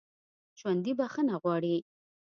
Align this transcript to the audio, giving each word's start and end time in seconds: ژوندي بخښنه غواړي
ژوندي 0.59 0.91
بخښنه 0.99 1.35
غواړي 1.43 1.77